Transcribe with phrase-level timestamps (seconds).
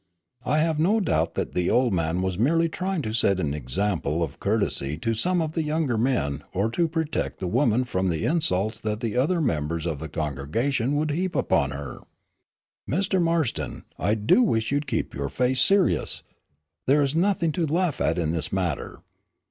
[0.45, 4.23] I have no doubt that the old man was merely trying to set an example
[4.23, 8.25] of courtesy to some of the younger men, or to protect the woman from the
[8.25, 11.99] insults that the other members of the congregation would heap upon her.
[12.89, 13.21] Mr.
[13.21, 16.23] Marston, I do wish you would keep your face serious.
[16.87, 19.03] There is nothing to laugh at in this matter.